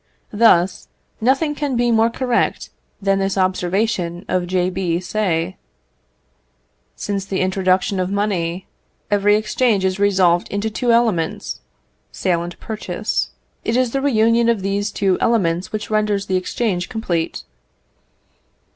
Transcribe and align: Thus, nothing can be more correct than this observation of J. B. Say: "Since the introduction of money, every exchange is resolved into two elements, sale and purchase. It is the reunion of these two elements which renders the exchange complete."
Thus, 0.33 0.87
nothing 1.21 1.53
can 1.53 1.75
be 1.75 1.91
more 1.91 2.09
correct 2.09 2.71
than 2.99 3.19
this 3.19 3.37
observation 3.37 4.25
of 4.27 4.47
J. 4.47 4.71
B. 4.71 4.99
Say: 4.99 5.57
"Since 6.95 7.25
the 7.25 7.39
introduction 7.41 7.99
of 7.99 8.09
money, 8.09 8.65
every 9.11 9.35
exchange 9.35 9.85
is 9.85 9.99
resolved 9.99 10.47
into 10.47 10.71
two 10.71 10.91
elements, 10.91 11.61
sale 12.11 12.41
and 12.41 12.59
purchase. 12.59 13.29
It 13.63 13.77
is 13.77 13.91
the 13.91 14.01
reunion 14.01 14.49
of 14.49 14.63
these 14.63 14.89
two 14.91 15.19
elements 15.21 15.71
which 15.71 15.91
renders 15.91 16.25
the 16.25 16.35
exchange 16.35 16.89
complete." 16.89 17.43